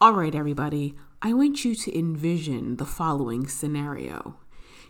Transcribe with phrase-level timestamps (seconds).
[0.00, 4.36] All right, everybody, I want you to envision the following scenario.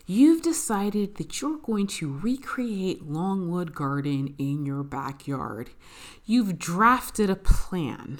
[0.05, 5.71] You've decided that you're going to recreate Longwood Garden in your backyard.
[6.25, 8.19] You've drafted a plan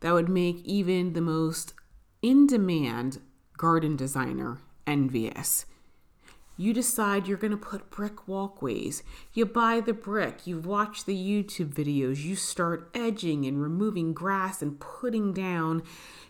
[0.00, 1.74] that would make even the most
[2.22, 3.20] in demand
[3.56, 4.58] garden designer
[4.88, 5.64] envious.
[6.56, 9.02] You decide you're going to put brick walkways.
[9.32, 10.46] You buy the brick.
[10.46, 12.22] You watch the YouTube videos.
[12.22, 15.82] You start edging and removing grass and putting down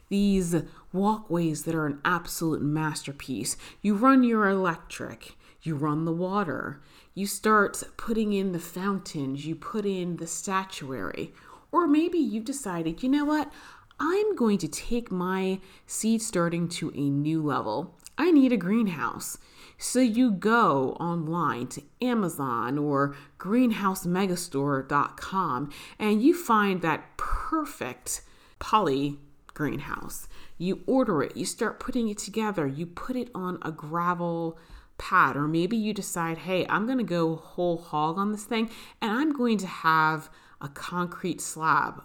[0.09, 0.57] these
[0.93, 3.57] walkways that are an absolute masterpiece.
[3.83, 5.37] You run your electric.
[5.63, 6.81] You run the water.
[7.15, 9.47] You start putting in the fountains.
[9.47, 11.35] You put in the statuary.
[11.71, 13.53] Or maybe you've decided, you know what?
[14.01, 17.95] I'm going to take my seed starting to a new level.
[18.17, 19.39] I need a greenhouse.
[19.79, 28.21] So you go online to Amazon or greenhousemegastore.com and you find that perfect
[28.59, 29.19] poly
[29.53, 30.29] greenhouse.
[30.59, 34.59] You order it, you start putting it together, you put it on a gravel
[34.99, 38.71] pad, or maybe you decide, hey, I'm going to go whole hog on this thing
[39.01, 40.29] and I'm going to have
[40.61, 42.03] a concrete slab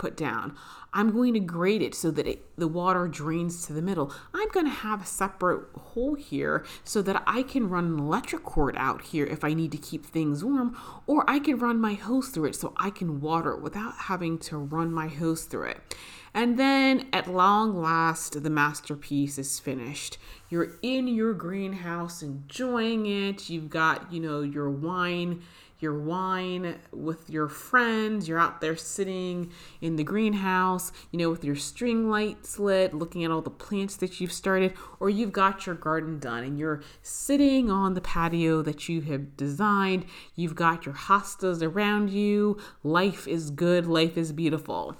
[0.00, 0.56] put down.
[0.94, 4.12] I'm going to grate it so that it, the water drains to the middle.
[4.34, 8.42] I'm going to have a separate hole here so that I can run an electric
[8.42, 11.94] cord out here if I need to keep things warm, or I can run my
[11.94, 15.68] hose through it so I can water it without having to run my hose through
[15.68, 15.94] it.
[16.32, 20.16] And then at long last, the masterpiece is finished.
[20.48, 23.50] You're in your greenhouse enjoying it.
[23.50, 25.42] You've got, you know, your wine
[25.80, 28.28] your wine with your friends.
[28.28, 29.50] You're out there sitting
[29.80, 33.96] in the greenhouse, you know, with your string lights lit, looking at all the plants
[33.96, 38.62] that you've started, or you've got your garden done and you're sitting on the patio
[38.62, 40.04] that you have designed.
[40.34, 42.58] You've got your hostas around you.
[42.82, 44.96] Life is good, life is beautiful.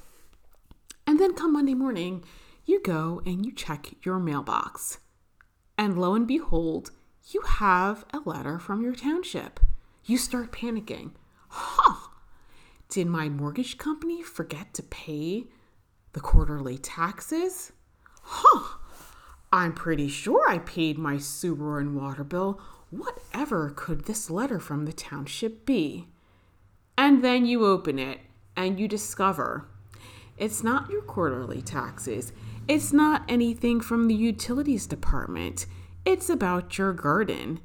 [1.06, 2.24] And then come Monday morning,
[2.64, 4.98] you go and you check your mailbox.
[5.76, 6.92] And lo and behold,
[7.32, 9.60] you have a letter from your township
[10.10, 11.12] you start panicking.
[11.48, 12.08] Huh,
[12.88, 15.44] did my mortgage company forget to pay
[16.12, 17.72] the quarterly taxes?
[18.22, 18.78] Huh,
[19.52, 22.60] I'm pretty sure I paid my sewer and water bill.
[22.90, 26.08] Whatever could this letter from the township be?
[26.98, 28.18] And then you open it
[28.56, 29.68] and you discover
[30.36, 32.32] it's not your quarterly taxes.
[32.66, 35.66] It's not anything from the utilities department.
[36.04, 37.60] It's about your garden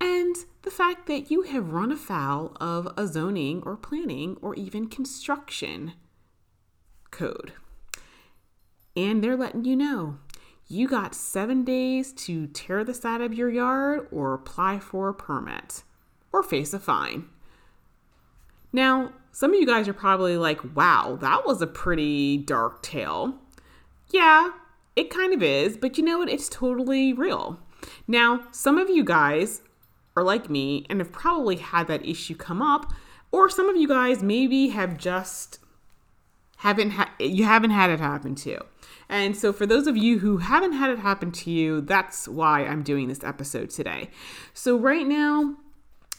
[0.00, 4.88] and the fact that you have run afoul of a zoning or planning or even
[4.88, 5.92] construction
[7.10, 7.52] code.
[8.96, 10.18] And they're letting you know
[10.66, 15.14] you got seven days to tear this out of your yard or apply for a
[15.14, 15.82] permit
[16.32, 17.28] or face a fine.
[18.72, 23.34] Now, some of you guys are probably like, wow, that was a pretty dark tale.
[24.10, 24.52] Yeah,
[24.94, 26.28] it kind of is, but you know what?
[26.28, 27.58] It's totally real.
[28.06, 29.62] Now, some of you guys
[30.20, 32.92] are like me and have probably had that issue come up,
[33.32, 35.58] or some of you guys maybe have just
[36.58, 38.64] haven't had you haven't had it happen to you.
[39.08, 42.64] And so for those of you who haven't had it happen to you, that's why
[42.64, 44.10] I'm doing this episode today.
[44.52, 45.56] So right now,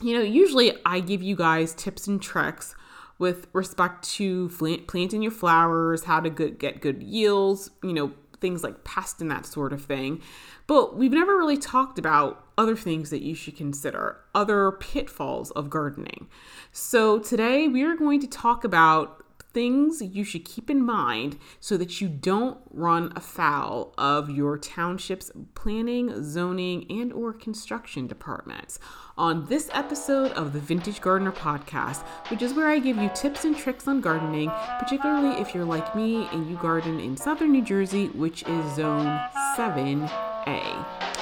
[0.01, 2.75] you know, usually I give you guys tips and tricks
[3.19, 4.49] with respect to
[4.87, 8.11] planting your flowers, how to good, get good yields, you know,
[8.41, 10.21] things like pest and that sort of thing.
[10.67, 15.69] But we've never really talked about other things that you should consider, other pitfalls of
[15.69, 16.27] gardening.
[16.71, 19.20] So today we are going to talk about
[19.53, 25.31] things you should keep in mind so that you don't run afoul of your township's
[25.55, 28.79] planning, zoning, and or construction departments.
[29.17, 33.45] On this episode of the Vintage Gardener podcast, which is where I give you tips
[33.45, 37.63] and tricks on gardening, particularly if you're like me and you garden in southern New
[37.63, 39.19] Jersey, which is zone
[39.57, 41.20] 7A.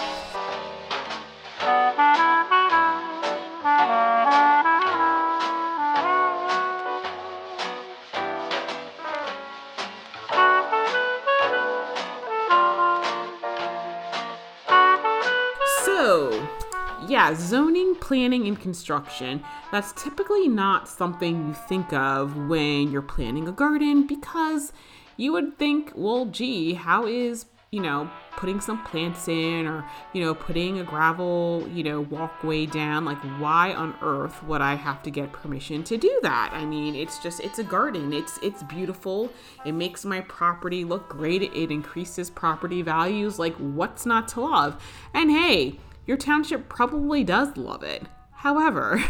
[17.07, 23.47] Yeah, zoning, planning, and construction, that's typically not something you think of when you're planning
[23.47, 24.73] a garden because
[25.17, 30.23] you would think, well, gee, how is, you know, putting some plants in or, you
[30.23, 35.03] know, putting a gravel, you know, walkway down, like, why on earth would I have
[35.03, 36.51] to get permission to do that?
[36.53, 38.13] I mean, it's just, it's a garden.
[38.13, 39.31] It's, it's beautiful.
[39.65, 41.43] It makes my property look great.
[41.43, 43.37] It increases property values.
[43.39, 44.81] Like, what's not to love?
[45.13, 48.01] And hey, your township probably does love it.
[48.31, 49.03] However,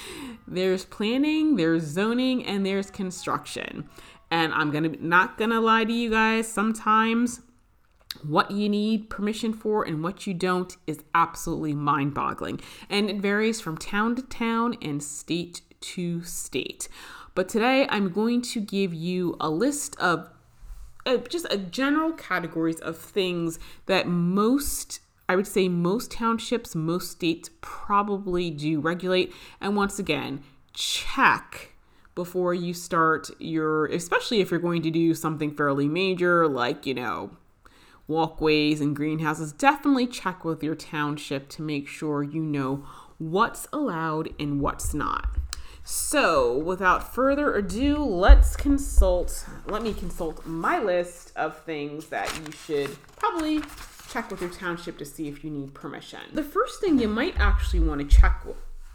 [0.48, 3.86] there's planning, there's zoning, and there's construction.
[4.30, 7.42] And I'm gonna not gonna lie to you guys, sometimes
[8.22, 12.62] what you need permission for and what you don't is absolutely mind boggling.
[12.88, 16.88] And it varies from town to town and state to state.
[17.34, 20.30] But today I'm going to give you a list of
[21.04, 27.10] uh, just a general categories of things that most I would say most townships, most
[27.10, 29.32] states probably do regulate.
[29.60, 30.42] And once again,
[30.72, 31.72] check
[32.14, 36.94] before you start your, especially if you're going to do something fairly major like, you
[36.94, 37.30] know,
[38.08, 42.84] walkways and greenhouses, definitely check with your township to make sure you know
[43.18, 45.28] what's allowed and what's not.
[45.88, 49.46] So, without further ado, let's consult.
[49.66, 53.62] Let me consult my list of things that you should probably
[54.10, 56.20] check with your township to see if you need permission.
[56.32, 58.44] The first thing you might actually want to check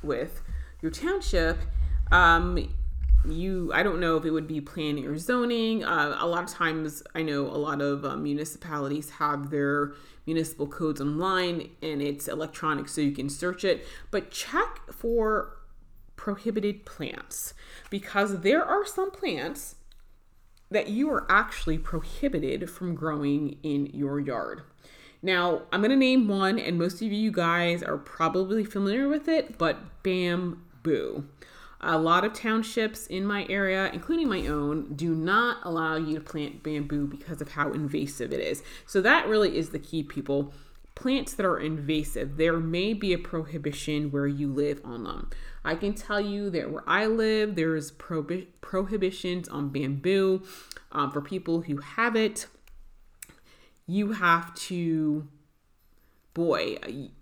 [0.02, 0.42] with
[0.82, 1.58] your township
[2.12, 2.58] um,
[3.26, 6.50] you i don't know if it would be planning or zoning uh, a lot of
[6.50, 9.94] times i know a lot of uh, municipalities have their
[10.26, 15.58] municipal codes online and it's electronic so you can search it but check for
[16.16, 17.54] prohibited plants
[17.90, 19.76] because there are some plants
[20.72, 24.64] that you are actually prohibited from growing in your yard
[25.22, 29.28] now i'm going to name one and most of you guys are probably familiar with
[29.28, 31.24] it but bamboo
[31.82, 36.22] a lot of townships in my area, including my own, do not allow you to
[36.22, 38.62] plant bamboo because of how invasive it is.
[38.86, 40.54] So that really is the key, people.
[40.94, 45.32] Plants that are invasive, there may be a prohibition where you live on them.
[45.66, 50.44] I can tell you that where I live, there's prohibi- prohibitions on bamboo.
[50.92, 52.46] Um, for people who have it,
[53.88, 55.28] you have to
[56.34, 56.78] boy,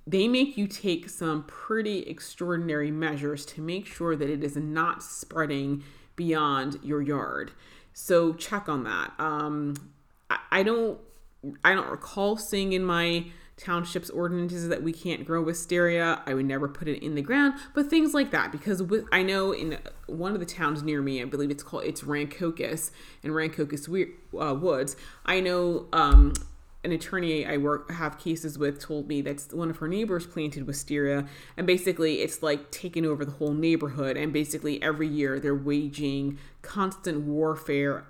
[0.06, 5.02] they make you take some pretty extraordinary measures to make sure that it is not
[5.02, 5.84] spreading
[6.16, 7.52] beyond your yard.
[7.94, 9.14] So check on that.
[9.18, 9.76] Um,
[10.30, 11.00] I, I don't,
[11.64, 13.26] I don't recall seeing in my
[13.60, 16.22] township's ordinances that we can't grow wisteria.
[16.26, 18.52] I would never put it in the ground, but things like that.
[18.52, 19.78] Because with, I know in
[20.08, 22.92] one of the towns near me, I believe it's called it's Rancocas
[23.22, 23.88] and Rancocas
[24.40, 24.96] uh, Woods.
[25.26, 26.34] I know um,
[26.84, 30.66] an attorney I work have cases with told me that one of her neighbors planted
[30.66, 31.28] wisteria,
[31.58, 34.16] and basically it's like taking over the whole neighborhood.
[34.16, 38.06] And basically every year they're waging constant warfare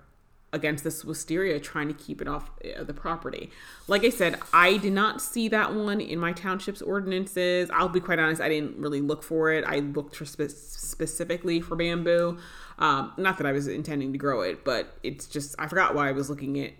[0.52, 3.52] against this wisteria, trying to keep it off uh, the property.
[3.88, 7.70] Like I said, I did not see that one in my township's ordinances.
[7.72, 9.64] I'll be quite honest, I didn't really look for it.
[9.66, 12.38] I looked for spe- specifically for bamboo.
[12.80, 16.10] Um, not that I was intending to grow it, but it's just I forgot why
[16.10, 16.76] I was looking it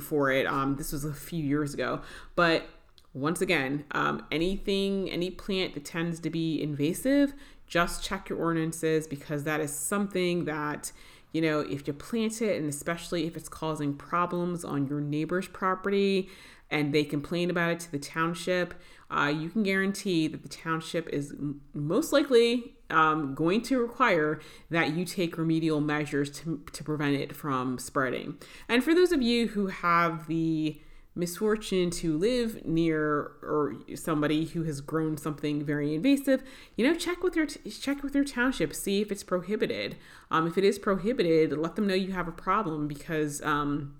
[0.00, 0.46] for it.
[0.46, 2.00] Um, this was a few years ago,
[2.36, 2.64] but
[3.12, 7.34] once again, um, anything, any plant that tends to be invasive,
[7.66, 10.92] just check your ordinances because that is something that
[11.32, 15.48] you know if you plant it and especially if it's causing problems on your neighbor's
[15.48, 16.28] property
[16.70, 18.74] and they complain about it to the township
[19.10, 21.34] uh, you can guarantee that the township is
[21.74, 24.40] most likely um, going to require
[24.70, 28.36] that you take remedial measures to, to prevent it from spreading.
[28.68, 30.80] And for those of you who have the
[31.14, 36.42] misfortune to live near or somebody who has grown something very invasive,
[36.76, 39.96] you know, check with your check with your township, see if it's prohibited.
[40.30, 43.96] Um, if it is prohibited, let them know you have a problem because um,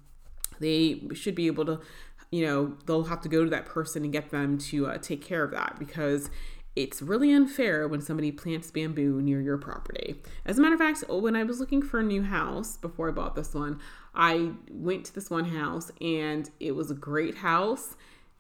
[0.61, 1.81] they should be able to
[2.31, 5.21] you know, they'll have to go to that person and get them to uh, take
[5.21, 6.31] care of that because
[6.81, 10.23] it's really unfair when somebody plants bamboo near your property.
[10.47, 13.13] As a matter of fact, when I was looking for a new house before I
[13.13, 13.81] bought this one,
[14.15, 17.97] I went to this one house and it was a great house.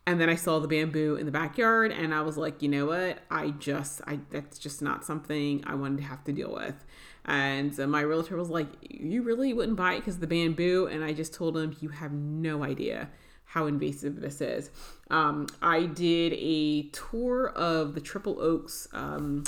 [0.06, 2.87] And then I saw the bamboo in the backyard and I was like, you know
[2.87, 3.18] what?
[3.30, 6.82] I just, I, that's just not something I wanted to have to deal with.
[7.26, 10.88] And my realtor was like, you really wouldn't buy it because of the bamboo?
[10.90, 13.11] And I just told him, you have no idea
[13.50, 14.71] how invasive this is.
[15.11, 19.42] Um, I did a tour of the Triple Oaks um,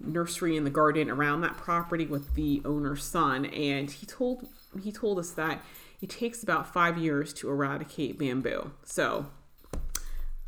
[0.00, 4.48] nursery and the garden around that property with the owner's son, and he told
[4.82, 5.62] he told us that
[6.00, 8.72] it takes about five years to eradicate bamboo.
[8.84, 9.26] So,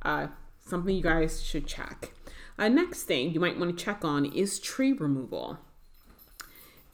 [0.02, 0.28] uh,
[0.66, 2.12] something you guys should check.
[2.58, 5.58] Uh, next thing you might want to check on is tree removal.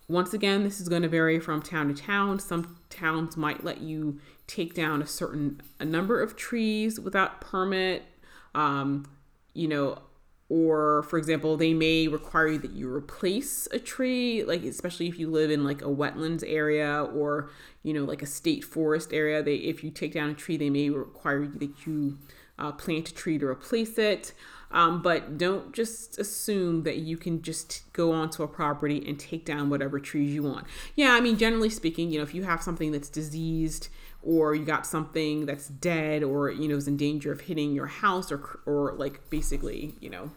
[0.09, 2.39] Once again, this is going to vary from town to town.
[2.39, 8.05] Some towns might let you take down a certain a number of trees without permit.
[8.55, 9.07] Um,
[9.53, 9.99] you know,
[10.49, 15.29] or for example, they may require that you replace a tree, like especially if you
[15.29, 17.51] live in like a wetlands area or
[17.83, 19.43] you know like a state forest area.
[19.43, 22.17] They if you take down a tree, they may require that you
[22.59, 24.33] uh, plant a tree to replace it.
[24.71, 29.45] Um, but don't just assume that you can just go onto a property and take
[29.45, 30.67] down whatever trees you want.
[30.95, 33.89] Yeah, I mean, generally speaking, you know, if you have something that's diseased
[34.23, 37.87] or you got something that's dead or you know is in danger of hitting your
[37.87, 40.31] house or or like basically, you know,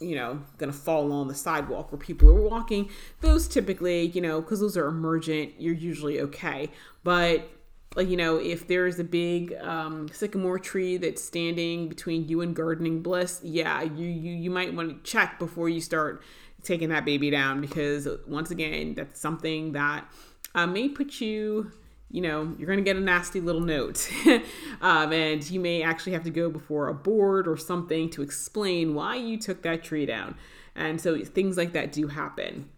[0.00, 4.40] you know, gonna fall on the sidewalk where people are walking, those typically, you know,
[4.40, 6.70] because those are emergent, you're usually okay.
[7.02, 7.50] But
[7.96, 12.56] like you know if there's a big um, sycamore tree that's standing between you and
[12.56, 16.22] gardening bliss yeah you you, you might want to check before you start
[16.62, 20.06] taking that baby down because once again that's something that
[20.54, 21.70] uh, may put you
[22.12, 24.08] you know you're going to get a nasty little note.
[24.82, 28.94] Um, and you may actually have to go before a board or something to explain
[28.96, 30.34] why you took that tree down.
[30.74, 32.68] And so things like that do happen.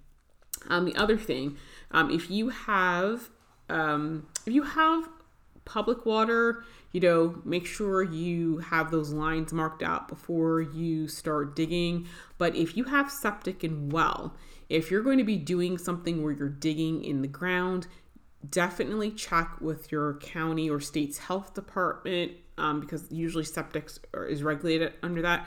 [0.68, 1.56] Um, the other thing
[1.90, 3.30] um, if you have
[3.68, 5.08] um, if you have
[5.64, 11.56] public water, you know, make sure you have those lines marked out before you start
[11.56, 12.06] digging.
[12.38, 14.34] But if you have septic and well,
[14.68, 17.86] if you're going to be doing something where you're digging in the ground,
[18.48, 23.90] definitely check with your county or state's health department um, because usually septic
[24.28, 25.46] is regulated under that.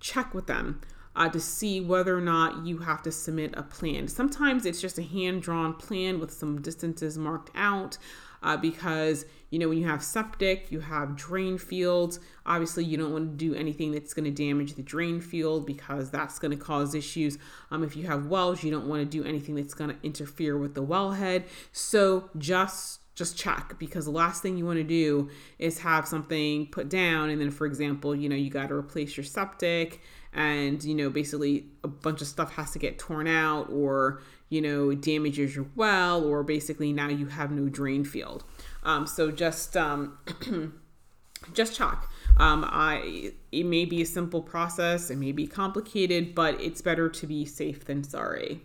[0.00, 0.80] Check with them
[1.16, 4.08] uh, to see whether or not you have to submit a plan.
[4.08, 7.98] Sometimes it's just a hand drawn plan with some distances marked out.
[8.42, 13.10] Uh, because you know when you have septic you have drain fields obviously you don't
[13.10, 16.56] want to do anything that's going to damage the drain field because that's going to
[16.62, 17.38] cause issues
[17.70, 20.58] um, if you have wells you don't want to do anything that's going to interfere
[20.58, 25.30] with the wellhead so just just check because the last thing you want to do
[25.58, 29.16] is have something put down and then for example you know you got to replace
[29.16, 30.00] your septic
[30.34, 34.60] and you know basically a bunch of stuff has to get torn out or you
[34.60, 38.44] know damages your well or basically now you have no drain field.
[38.82, 40.18] Um, so just um,
[41.54, 42.10] just chalk.
[42.36, 47.08] Um, I it may be a simple process it may be complicated but it's better
[47.08, 48.62] to be safe than sorry.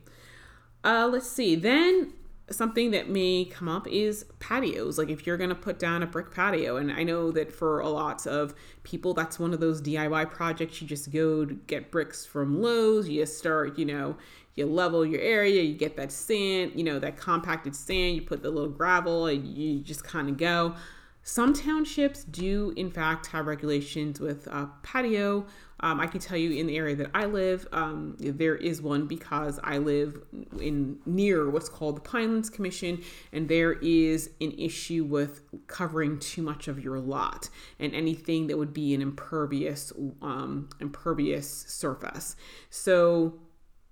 [0.84, 2.14] Uh, let's see then
[2.52, 4.98] something that may come up is patios.
[4.98, 7.80] Like if you're going to put down a brick patio, and I know that for
[7.80, 8.54] a lot of
[8.84, 10.82] people, that's one of those DIY projects.
[10.82, 14.18] You just go get bricks from Lowe's, you start, you know,
[14.56, 18.44] you level your area, you get that sand, you know, that compacted sand, you put
[18.44, 20.76] the little gravel, and you just kind of go.
[21.24, 25.46] Some townships do, in fact, have regulations with uh, patio.
[25.82, 29.06] Um, I can tell you in the area that I live, um, there is one
[29.06, 30.22] because I live
[30.60, 36.42] in near what's called the Pinelands Commission, and there is an issue with covering too
[36.42, 37.50] much of your lot
[37.80, 42.36] and anything that would be an impervious um, impervious surface.
[42.70, 43.40] So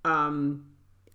[0.04, 0.66] um,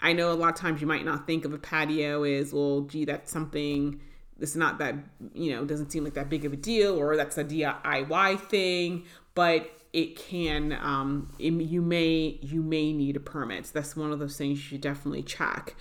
[0.02, 2.82] I know a lot of times you might not think of a patio as well,
[2.82, 4.02] gee, that's something
[4.40, 4.96] it's not that
[5.34, 9.06] you know doesn't seem like that big of a deal or that's a DIY thing
[9.36, 13.72] but it can um, it, you may you may need a permit.
[13.74, 15.76] That's one of those things you should definitely check.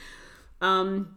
[0.60, 1.16] Um,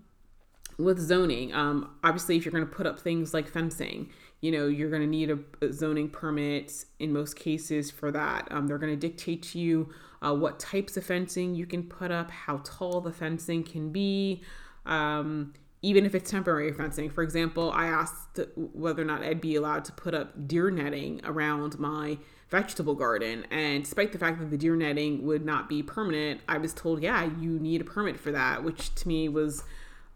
[0.77, 4.09] with zoning um, obviously if you're going to put up things like fencing
[4.41, 8.47] you know you're going to need a, a, zoning permit in most cases for that.
[8.51, 9.89] Um, they're going to dictate to you
[10.21, 14.43] uh, what types of fencing you can put up how tall the fencing can be.
[14.85, 15.53] Um,
[15.85, 17.11] even if it's temporary fencing.
[17.11, 21.21] For example, I asked whether or not I'd be allowed to put up deer netting
[21.23, 22.17] around my
[22.49, 23.45] vegetable garden.
[23.51, 27.03] And despite the fact that the deer netting would not be permanent, I was told,
[27.03, 29.63] yeah, you need a permit for that, which to me was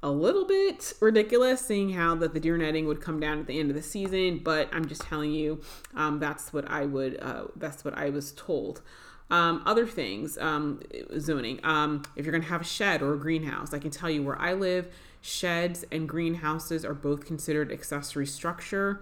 [0.02, 3.60] a little bit ridiculous seeing how that the deer netting would come down at the
[3.60, 5.60] end of the season but i'm just telling you
[5.94, 8.82] um, that's what i would uh, that's what i was told
[9.30, 10.82] um, other things um,
[11.20, 14.10] zoning um, if you're going to have a shed or a greenhouse i can tell
[14.10, 14.88] you where i live
[15.22, 19.02] sheds and greenhouses are both considered accessory structure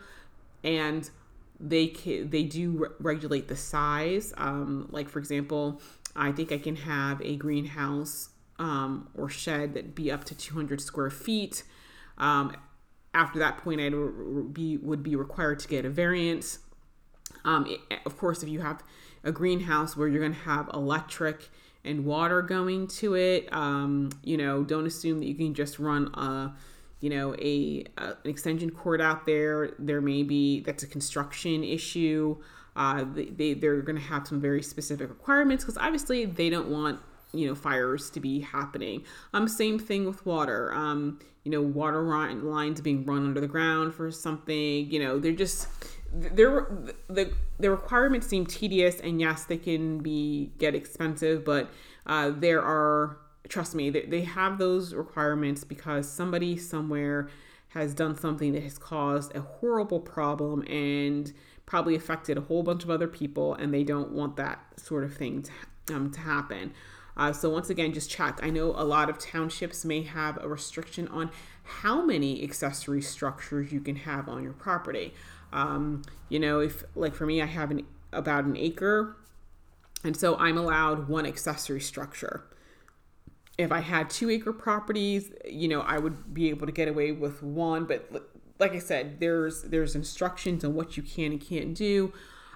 [0.63, 1.09] and
[1.59, 5.81] they can, they do re- regulate the size um, like for example
[6.15, 10.81] i think i can have a greenhouse um, or shed that be up to 200
[10.81, 11.63] square feet.
[12.17, 12.55] Um,
[13.13, 13.89] after that point i
[14.51, 16.59] be would be required to get a variance.
[17.45, 18.83] Um, it, of course if you have
[19.24, 21.50] a greenhouse where you're going to have electric
[21.84, 23.51] and water going to it.
[23.51, 26.53] Um, you know, don't assume that you can just run a,
[27.00, 29.74] you know, a, a an extension cord out there.
[29.79, 32.38] There may be that's a construction issue.
[32.75, 36.69] Uh, they, they are going to have some very specific requirements because obviously they don't
[36.69, 37.00] want
[37.34, 39.03] you know fires to be happening.
[39.34, 40.74] Um, same thing with water.
[40.74, 44.91] Um, you know, water lines being run under the ground for something.
[44.91, 45.67] You know, they're just
[46.11, 46.67] there
[47.07, 51.69] the the requirements seem tedious and yes they can be get expensive but
[52.05, 53.17] uh, there are
[53.49, 57.29] trust me they, they have those requirements because somebody somewhere
[57.69, 61.33] has done something that has caused a horrible problem and
[61.65, 65.13] probably affected a whole bunch of other people, and they don't want that sort of
[65.13, 65.43] thing
[65.85, 66.73] to, um, to happen.
[67.15, 68.39] Uh, so once again, just check.
[68.41, 71.29] I know a lot of townships may have a restriction on
[71.63, 75.13] how many accessory structures you can have on your property.
[75.53, 79.15] Um, you know, if like for me, I have an about an acre,
[80.03, 82.45] and so I'm allowed one accessory structure.
[83.57, 87.11] If I had two acre properties, you know, I would be able to get away
[87.11, 87.85] with one.
[87.85, 88.11] But
[88.59, 92.13] like I said, there's there's instructions on what you can and can't do,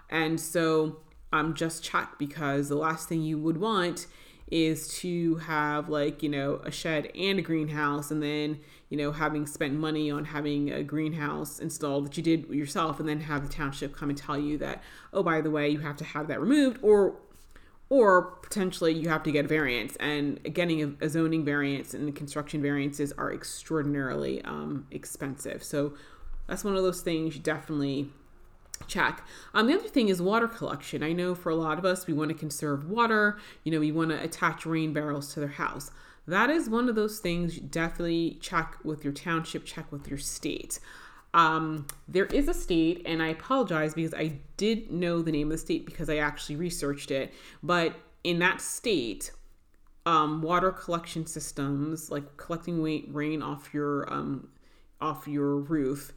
[0.10, 0.98] and so
[1.34, 4.08] I'm just check because the last thing you would want
[4.52, 9.12] is to have like you know a shed and a greenhouse and then you know
[9.12, 13.48] having spent money on having a greenhouse installed that you did yourself and then have
[13.48, 16.28] the township come and tell you that oh by the way you have to have
[16.28, 17.16] that removed or
[17.92, 19.98] or potentially you have to get a variance.
[19.98, 25.62] And getting a, zoning variance and the construction variances are extraordinarily um, expensive.
[25.62, 25.94] So
[26.48, 28.10] that's one of those things you definitely
[28.88, 29.26] check.
[29.54, 31.04] Um, the other thing is water collection.
[31.04, 33.38] I know for a lot of us, we want to conserve water.
[33.64, 35.92] You know, we want to attach rain barrels to their house.
[36.28, 40.20] That is one of those things you definitely check with your township, check with your
[40.20, 40.80] state.
[41.34, 45.54] Um, there is a state, and I apologize because I did know the name of
[45.54, 47.34] the state because I actually researched it.
[47.64, 49.32] But in that state,
[50.06, 52.82] um, water collection systems, like collecting
[53.14, 54.50] rain off your um,
[55.00, 56.14] off your roof,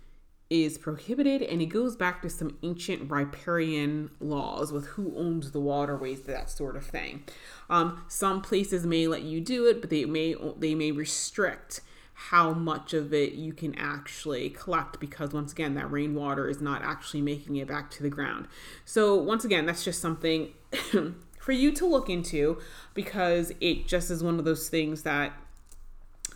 [0.50, 5.60] is prohibited and it goes back to some ancient riparian laws with who owns the
[5.60, 7.24] waterways that sort of thing.
[7.70, 11.80] Um, some places may let you do it but they may they may restrict
[12.14, 16.82] how much of it you can actually collect because once again that rainwater is not
[16.82, 18.46] actually making it back to the ground.
[18.84, 20.52] So once again that's just something
[21.40, 22.60] for you to look into
[22.92, 25.32] because it just is one of those things that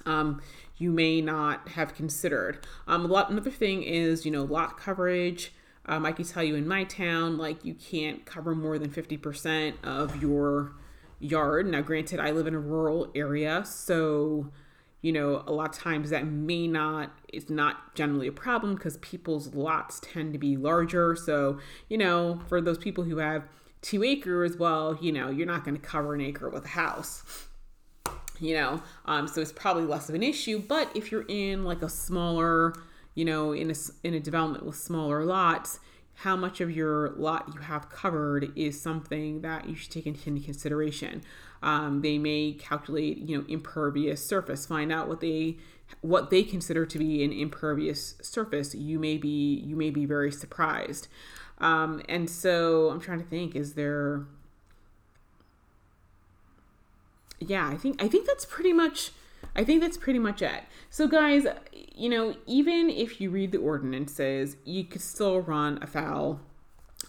[0.05, 0.41] um,
[0.79, 2.67] you may not have considered.
[2.87, 5.53] Um, a lot, another thing is, you know, lot coverage.
[5.87, 9.75] Um, I can tell you in my town, like you can't cover more than 50%
[9.83, 10.73] of your
[11.19, 11.67] yard.
[11.67, 14.53] Now, granted, I live in a rural area, so,
[15.01, 18.99] you know, a lot of times that may not, it's not generally a problem because
[18.99, 21.17] people's lots tend to be larger.
[21.17, 21.59] So,
[21.89, 23.45] you know, for those people who have
[23.81, 27.48] two acres, well, you know, you're not going to cover an acre with a house
[28.41, 31.83] you know um, so it's probably less of an issue but if you're in like
[31.83, 32.75] a smaller
[33.15, 33.75] you know in a
[34.05, 35.81] in a development with smaller lots
[36.23, 40.41] how much of your lot you have covered is something that you should take into
[40.41, 41.23] consideration.
[41.63, 45.59] Um, they may calculate you know impervious surface find out what they
[46.01, 50.33] what they consider to be an impervious surface you may be you may be very
[50.33, 51.09] surprised.
[51.59, 54.27] Um, and so i'm trying to think is there
[57.41, 59.13] yeah, I think I think that's pretty much
[59.55, 60.63] I think that's pretty much it.
[60.91, 66.41] So guys, you know, even if you read the ordinances, you could still run afoul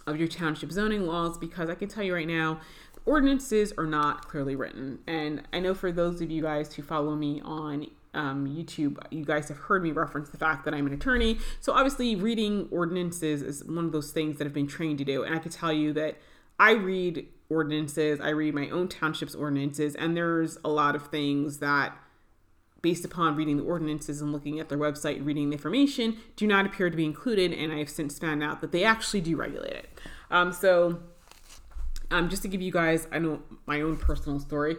[0.06, 2.60] of your township zoning laws because I can tell you right now,
[3.06, 5.00] ordinances are not clearly written.
[5.06, 9.24] And I know for those of you guys who follow me on um, YouTube, you
[9.24, 11.38] guys have heard me reference the fact that I'm an attorney.
[11.60, 15.22] So obviously, reading ordinances is one of those things that I've been trained to do.
[15.22, 16.16] And I can tell you that
[16.58, 21.58] I read ordinances, I read my own township's ordinances, and there's a lot of things
[21.58, 21.96] that,
[22.80, 26.46] based upon reading the ordinances and looking at their website and reading the information, do
[26.46, 27.52] not appear to be included.
[27.52, 30.00] And I have since found out that they actually do regulate it.
[30.30, 31.00] Um, so,
[32.10, 34.76] um, just to give you guys, I know my own personal story.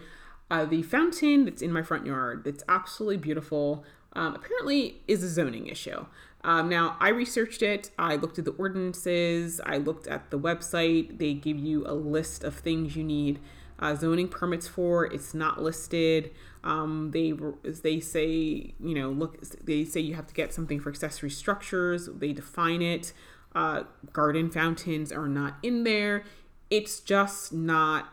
[0.49, 5.29] Uh, the fountain that's in my front yard, that's absolutely beautiful, um, apparently is a
[5.29, 6.05] zoning issue.
[6.43, 7.91] Um, now, I researched it.
[7.99, 9.61] I looked at the ordinances.
[9.63, 11.19] I looked at the website.
[11.19, 13.39] They give you a list of things you need
[13.81, 15.05] uh, zoning permits for.
[15.05, 16.31] It's not listed.
[16.63, 17.33] Um, they
[17.81, 19.41] they say you know look.
[19.41, 22.07] They say you have to get something for accessory structures.
[22.07, 23.13] They define it.
[23.53, 26.23] Uh, garden fountains are not in there.
[26.69, 28.07] It's just not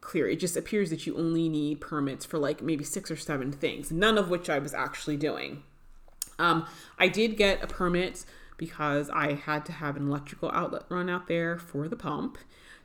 [0.00, 0.26] clear.
[0.28, 3.92] It just appears that you only need permits for like maybe six or seven things,
[3.92, 5.62] none of which I was actually doing.
[6.40, 6.66] Um,
[6.98, 8.24] I did get a permit
[8.56, 12.38] because I had to have an electrical outlet run out there for the pump.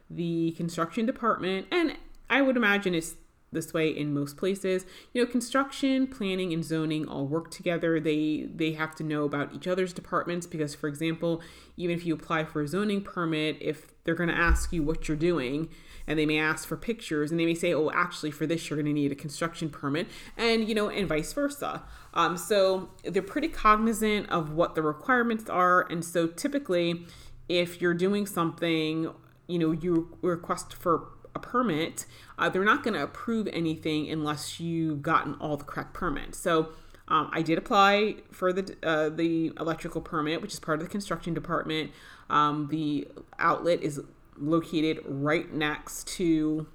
[0.10, 1.98] The construction department, and
[2.30, 3.15] I would imagine it's
[3.56, 4.86] this way in most places.
[5.13, 8.00] You know construction planning and zoning all work together.
[8.00, 11.41] They they have to know about each other's departments because for example
[11.78, 15.08] even if you apply for a zoning permit if they're going to ask you what
[15.08, 15.70] you're doing
[16.08, 18.78] and they may ask for pictures and they may say oh actually for this you're
[18.78, 21.84] going to need a construction permit and you know and vice versa.
[22.13, 27.06] Um, so they're pretty cognizant of what the requirements are and so typically
[27.50, 29.12] if you're doing something
[29.48, 32.06] you know you request for a permit
[32.39, 36.69] uh, they're not going to approve anything unless you've gotten all the correct permits so
[37.08, 40.91] Um, I did apply for the uh, the electrical permit, which is part of the
[40.91, 41.91] construction department.
[42.32, 44.02] Um, the outlet is
[44.39, 46.65] located right next to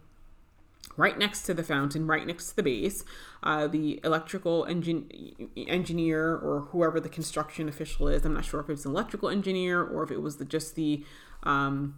[0.97, 3.05] right next to the fountain, right next to the base.
[3.43, 8.69] Uh, the electrical engin- engineer or whoever the construction official is, I'm not sure if
[8.71, 11.05] it's an electrical engineer or if it was the, just the
[11.43, 11.97] um,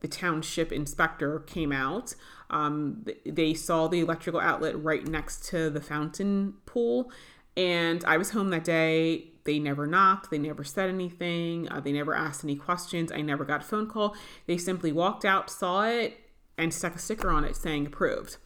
[0.00, 2.14] the township inspector came out.
[2.50, 7.10] Um, they saw the electrical outlet right next to the fountain pool,
[7.56, 9.32] and I was home that day.
[9.44, 10.30] They never knocked.
[10.30, 11.68] They never said anything.
[11.70, 13.10] Uh, they never asked any questions.
[13.10, 14.14] I never got a phone call.
[14.46, 16.18] They simply walked out, saw it,
[16.58, 18.36] and stuck a sticker on it saying approved.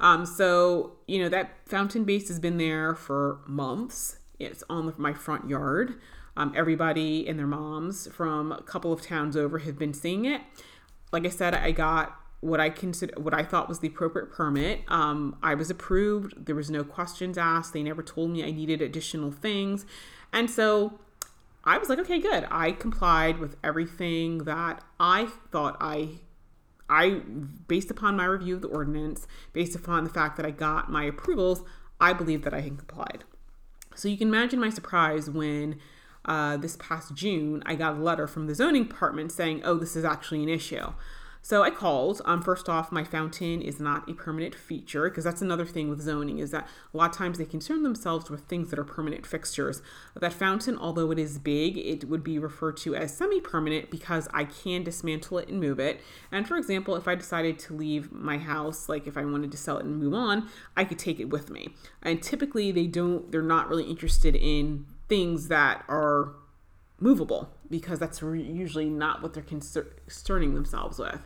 [0.00, 4.18] Um, so, you know, that fountain base has been there for months.
[4.38, 6.00] It's on my front yard.
[6.36, 10.42] Um, everybody and their moms from a couple of towns over have been seeing it.
[11.12, 14.80] Like I said, I got what I consider what I thought was the appropriate permit.
[14.88, 16.46] Um, I was approved.
[16.46, 17.72] There was no questions asked.
[17.72, 19.84] They never told me I needed additional things,
[20.32, 21.00] and so
[21.64, 22.46] I was like, okay, good.
[22.50, 26.20] I complied with everything that I thought I
[26.90, 27.20] I,
[27.68, 31.04] based upon my review of the ordinance, based upon the fact that I got my
[31.04, 31.62] approvals,
[32.00, 33.22] I believe that I had complied.
[33.94, 35.78] So you can imagine my surprise when
[36.24, 39.96] uh, this past June I got a letter from the zoning department saying, oh, this
[39.96, 40.92] is actually an issue.
[41.42, 42.20] So I called.
[42.26, 46.00] Um, first off, my fountain is not a permanent feature because that's another thing with
[46.02, 49.26] zoning is that a lot of times they concern themselves with things that are permanent
[49.26, 49.80] fixtures.
[50.14, 54.44] That fountain, although it is big, it would be referred to as semi-permanent because I
[54.44, 56.02] can dismantle it and move it.
[56.30, 59.58] And for example, if I decided to leave my house, like if I wanted to
[59.58, 61.74] sell it and move on, I could take it with me.
[62.02, 63.32] And typically, they don't.
[63.32, 66.32] They're not really interested in things that are
[66.98, 71.20] movable because that's usually not what they're concerning themselves with.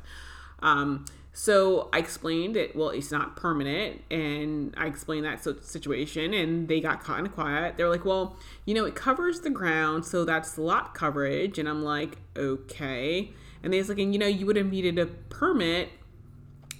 [0.61, 2.77] Um, so I explained it.
[2.77, 7.77] Well, it's not permanent, and I explained that situation, and they got kind of quiet.
[7.77, 11.83] They're like, "Well, you know, it covers the ground, so that's lot coverage." And I'm
[11.83, 15.89] like, "Okay." And they're like, "And you know, you would have needed a permit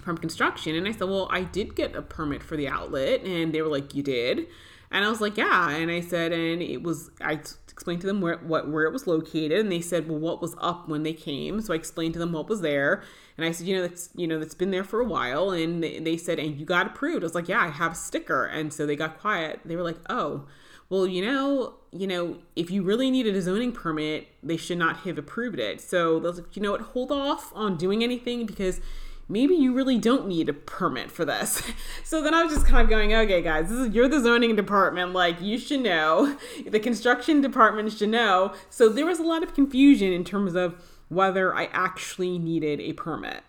[0.01, 3.53] from construction." And I said, "Well, I did get a permit for the outlet," and
[3.53, 4.47] they were like, "You did."
[4.91, 7.41] And I was like, "Yeah." And I said, "And it was I."
[7.75, 10.55] explained to them where what where it was located, and they said, "Well, what was
[10.61, 13.03] up when they came?" So I explained to them what was there,
[13.37, 15.83] and I said, "You know, that's you know that's been there for a while." And
[15.83, 18.71] they said, "And you got approved?" I was like, "Yeah, I have a sticker." And
[18.71, 19.59] so they got quiet.
[19.65, 20.45] They were like, "Oh."
[20.87, 24.97] Well, you know, you know, if you really needed a zoning permit, they should not
[24.97, 25.81] have approved it.
[25.81, 28.79] So they was like, you know what, hold off on doing anything because
[29.27, 31.61] maybe you really don't need a permit for this.
[32.03, 35.13] So then I was just kind of going, okay, guys, is, you're the zoning department.
[35.13, 36.37] Like, you should know.
[36.65, 38.53] The construction department should know.
[38.69, 40.75] So there was a lot of confusion in terms of
[41.09, 43.43] whether I actually needed a permit.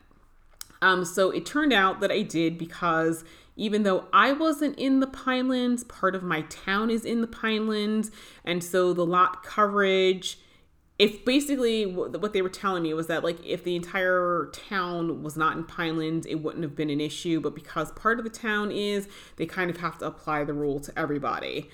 [0.81, 3.25] Um, so it turned out that I did because
[3.57, 8.11] even though I wasn't in the Pinelands, part of my town is in the Pinelands.
[8.45, 10.39] And so the lot coverage
[10.99, 15.37] if basically what they were telling me was that like if the entire town was
[15.37, 18.73] not in Pinelands, it wouldn't have been an issue, but because part of the town
[18.73, 19.07] is,
[19.37, 21.69] they kind of have to apply the rule to everybody.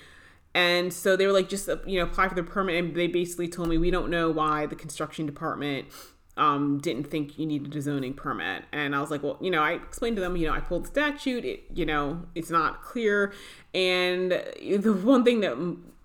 [0.53, 3.47] And so they were like, just you know, apply for the permit, and they basically
[3.47, 5.87] told me we don't know why the construction department
[6.35, 8.65] um, didn't think you needed a zoning permit.
[8.71, 10.83] And I was like, well, you know, I explained to them, you know, I pulled
[10.85, 13.33] the statute, it, you know, it's not clear.
[13.73, 15.57] And the one thing that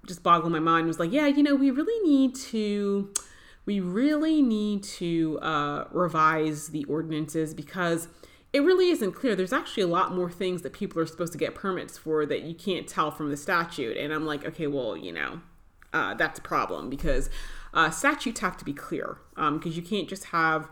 [0.09, 3.13] just boggled my mind was like, yeah, you know, we really need to
[3.67, 8.09] we really need to uh, revise the ordinances because
[8.55, 9.37] it really isn't clear.
[9.37, 12.45] There's actually a lot more things that people are supposed to get permits for that
[12.45, 13.99] you can't tell from the statute.
[13.99, 15.43] And I'm like, okay, well, you know,
[15.93, 17.29] uh, that's a problem because
[17.75, 20.71] uh, statutes have to be clear because um, you can't just have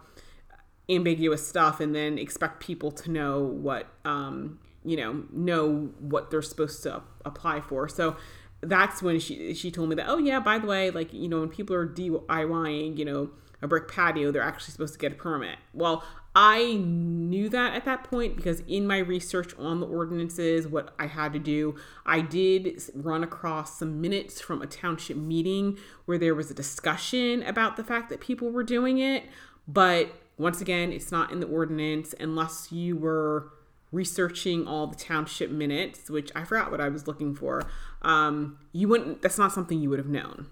[0.89, 6.43] ambiguous stuff and then expect people to know what um, you know know what they're
[6.43, 7.89] supposed to apply for.
[7.89, 8.17] So
[8.63, 11.41] that's when she she told me that oh yeah by the way like you know
[11.41, 13.31] when people are DIYing you know
[13.63, 15.59] a brick patio they're actually supposed to get a permit.
[15.73, 20.95] Well I knew that at that point because in my research on the ordinances what
[20.99, 26.19] I had to do I did run across some minutes from a township meeting where
[26.19, 29.25] there was a discussion about the fact that people were doing it.
[29.67, 33.53] But once again it's not in the ordinance unless you were
[33.97, 37.63] researching all the township minutes, which I forgot what I was looking for,
[38.03, 40.49] um, you wouldn't, that's not something you would have known.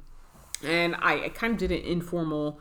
[0.65, 2.59] And I, I kind of did an informal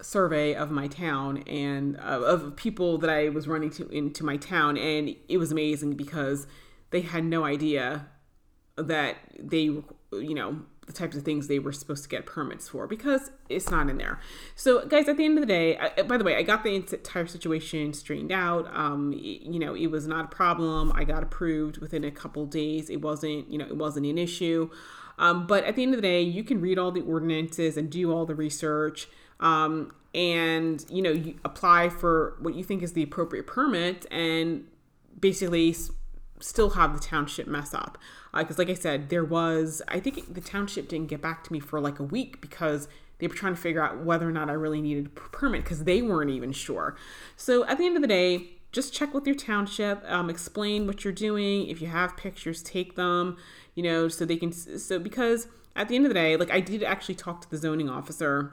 [0.00, 4.36] survey of my town and uh, of people that I was running to into my
[4.36, 6.46] town, and it was amazing because
[6.90, 8.06] they had no idea
[8.76, 9.84] that they, you
[10.34, 13.88] know, the types of things they were supposed to get permits for because it's not
[13.88, 14.20] in there.
[14.54, 16.74] So, guys, at the end of the day, I, by the way, I got the
[16.74, 18.68] entire situation straightened out.
[18.74, 20.92] Um, you know, it was not a problem.
[20.94, 22.90] I got approved within a couple days.
[22.90, 24.70] It wasn't, you know, it wasn't an issue.
[25.18, 27.88] Um, but at the end of the day, you can read all the ordinances and
[27.90, 29.08] do all the research.
[29.40, 34.64] Um, and you know you apply for what you think is the appropriate permit and
[35.18, 35.74] basically
[36.40, 37.98] still have the township mess up
[38.38, 41.52] because uh, like i said there was i think the township didn't get back to
[41.52, 44.50] me for like a week because they were trying to figure out whether or not
[44.50, 46.96] i really needed a permit because they weren't even sure.
[47.36, 51.04] So at the end of the day just check with your township um, explain what
[51.04, 51.68] you're doing.
[51.68, 53.36] If you have pictures take them
[53.74, 56.60] you know so they can so because at the end of the day like i
[56.60, 58.52] did actually talk to the zoning officer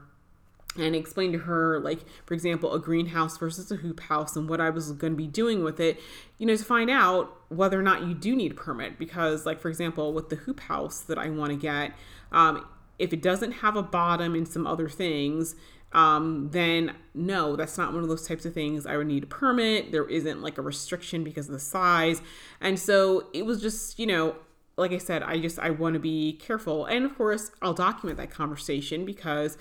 [0.77, 4.62] and explain to her like for example a greenhouse versus a hoop house and what
[4.62, 5.99] i was going to be doing with it
[6.38, 8.97] you know to find out whether or not you do need a permit.
[8.97, 11.93] Because like for example with the hoop house that i want to get
[12.31, 12.65] um,
[12.97, 15.55] if it doesn't have a bottom and some other things
[15.93, 19.27] um, then no that's not one of those types of things i would need a
[19.27, 19.91] permit.
[19.91, 22.21] There isn't like a restriction because of the size.
[22.62, 24.36] And so it was just you know
[24.77, 26.86] like i said i just i want to be careful.
[26.86, 29.57] And of course i'll document that conversation because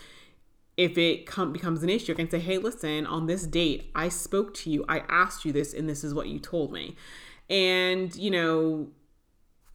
[0.81, 4.09] if it com- becomes an issue, I can say, hey, listen, on this date, I
[4.09, 6.97] spoke to you, I asked you this, and this is what you told me.
[7.51, 8.89] And, you know,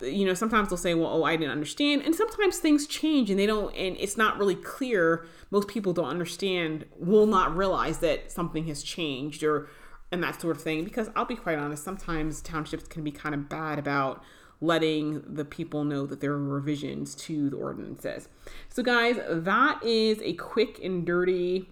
[0.02, 2.02] you know, sometimes they'll say, well, oh, I didn't understand.
[2.02, 5.28] And sometimes things change and they don't, and it's not really clear.
[5.52, 9.70] Most people don't understand, will not realize that something has changed or,
[10.12, 10.86] and that sort of thing.
[10.86, 14.24] Because I'll be quite honest, sometimes townships can be kind of bad about
[14.62, 18.30] letting the people know that there are revisions to the ordinances.
[18.70, 21.70] So, guys, that is a quick and dirty,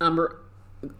[0.00, 0.28] um,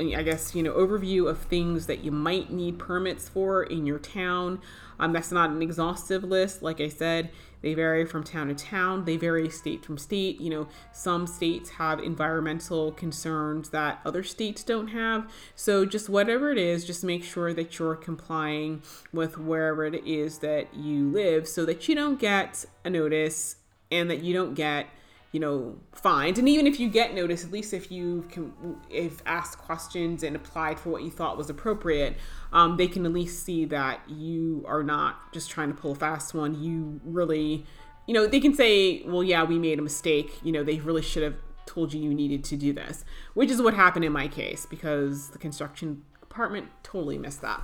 [0.01, 3.99] I guess, you know, overview of things that you might need permits for in your
[3.99, 4.61] town.
[4.99, 6.63] Um, that's not an exhaustive list.
[6.63, 10.41] Like I said, they vary from town to town, they vary state from state.
[10.41, 15.31] You know, some states have environmental concerns that other states don't have.
[15.55, 20.39] So, just whatever it is, just make sure that you're complying with wherever it is
[20.39, 23.57] that you live so that you don't get a notice
[23.91, 24.87] and that you don't get
[25.33, 28.53] you know, find And even if you get notice, at least if you can,
[28.89, 32.17] if asked questions and applied for what you thought was appropriate,
[32.53, 35.95] um, they can at least see that you are not just trying to pull a
[35.95, 36.63] fast one.
[36.63, 37.67] You really,
[38.07, 40.39] you know, they can say, well, yeah, we made a mistake.
[40.43, 41.37] You know, they really should have
[41.67, 45.29] told you you needed to do this, which is what happened in my case because
[45.29, 47.61] the construction department totally missed that.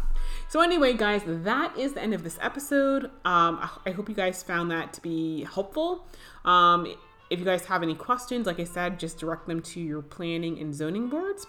[0.48, 3.06] So, anyway, guys, that is the end of this episode.
[3.24, 6.06] Um, I hope you guys found that to be helpful.
[6.44, 6.94] Um,
[7.34, 10.58] if you guys have any questions, like I said, just direct them to your planning
[10.58, 11.46] and zoning boards.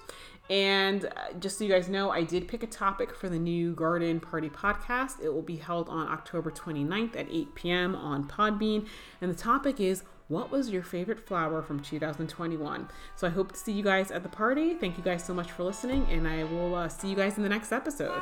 [0.50, 3.74] And uh, just so you guys know, I did pick a topic for the new
[3.74, 5.24] Garden Party podcast.
[5.24, 7.96] It will be held on October 29th at 8 p.m.
[7.96, 8.88] on Podbean.
[9.22, 12.90] And the topic is what was your favorite flower from 2021?
[13.16, 14.74] So I hope to see you guys at the party.
[14.74, 17.44] Thank you guys so much for listening, and I will uh, see you guys in
[17.44, 18.22] the next episode.